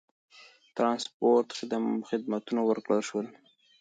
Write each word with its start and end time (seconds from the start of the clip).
ترانسپورت 0.75 1.47
خدمتونه 2.11 2.61
ورکړل 2.65 3.01
شول. 3.09 3.27